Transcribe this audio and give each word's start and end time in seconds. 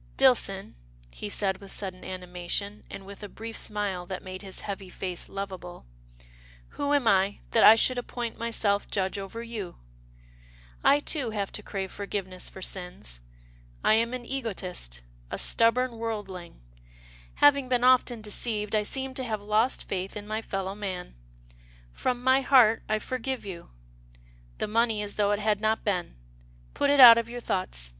"Dillson," 0.17 0.73
he 1.11 1.29
said 1.29 1.59
with 1.61 1.71
sudden 1.71 2.03
animation, 2.03 2.81
and 2.89 3.05
with 3.05 3.21
a 3.21 3.29
brief 3.29 3.55
smile 3.55 4.07
that 4.07 4.23
made 4.23 4.41
his 4.41 4.61
heavy 4.61 4.89
face 4.89 5.29
lovable," 5.29 5.85
who 6.69 6.91
am 6.91 7.07
I, 7.07 7.37
that 7.51 7.63
I 7.63 7.75
should 7.75 7.99
appoint 7.99 8.35
myself 8.35 8.87
judge 8.89 9.19
over 9.19 9.43
you? 9.43 9.77
I 10.83 11.01
too 11.01 11.29
have 11.29 11.51
to 11.51 11.61
crave 11.61 11.91
forgiveness 11.91 12.49
for 12.49 12.63
sins. 12.63 13.21
I 13.83 13.93
am 13.93 14.15
an 14.15 14.25
egotist— 14.25 15.03
a 15.29 15.37
stubborn 15.37 15.99
worldling. 15.99 16.61
Having 17.35 17.65
MILD 17.65 17.81
FORGIVENESS 17.81 17.81
91 17.81 17.81
been 17.81 17.83
often 17.83 18.21
deceived, 18.23 18.75
I 18.75 18.81
seem 18.81 19.13
to 19.13 19.23
have 19.23 19.39
lost 19.39 19.87
faith 19.87 20.17
in 20.17 20.25
my 20.27 20.41
fellow 20.41 20.73
man. 20.73 21.13
From 21.93 22.23
my 22.23 22.41
heart, 22.41 22.81
I 22.89 22.97
forgive 22.97 23.45
you. 23.45 23.69
The 24.57 24.67
money 24.67 25.03
is 25.03 25.15
though 25.17 25.29
it 25.31 25.39
had 25.39 25.61
not 25.61 25.83
been. 25.83 26.15
Put 26.73 26.89
it 26.89 26.99
out 26.99 27.19
of 27.19 27.29
your 27.29 27.39
thoughts. 27.39 27.89